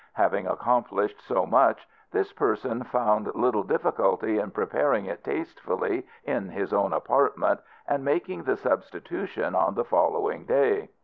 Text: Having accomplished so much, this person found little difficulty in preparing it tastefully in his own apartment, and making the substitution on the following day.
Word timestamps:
Having 0.13 0.47
accomplished 0.47 1.21
so 1.21 1.45
much, 1.45 1.87
this 2.11 2.33
person 2.33 2.81
found 2.81 3.35
little 3.35 3.61
difficulty 3.61 4.39
in 4.39 4.49
preparing 4.49 5.05
it 5.05 5.23
tastefully 5.23 6.07
in 6.23 6.49
his 6.49 6.73
own 6.73 6.91
apartment, 6.91 7.59
and 7.87 8.03
making 8.03 8.41
the 8.41 8.57
substitution 8.57 9.53
on 9.53 9.75
the 9.75 9.85
following 9.85 10.43
day. 10.45 10.89